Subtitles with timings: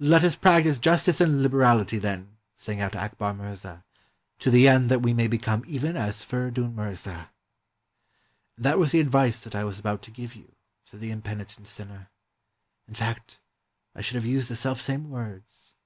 [0.00, 3.84] "Let us practice justice and HberaHty, then," sang out Akbar Mirza,"
[4.40, 7.30] to the end that we may become even as Feridun Mirza."
[8.56, 11.68] "And that was the advice that I was about to give you," said the impenitent
[11.68, 12.10] sinner.
[12.88, 13.38] "In fact,
[13.94, 15.76] I should have used the selfsame words."